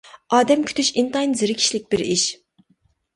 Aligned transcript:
ئادەم 0.35 0.61
كۈتۈش 0.69 0.87
ئىنتايىن 1.01 1.35
زېرىكىشلىك 1.41 1.85
بىر 1.91 2.03
ئىش. 2.07 2.25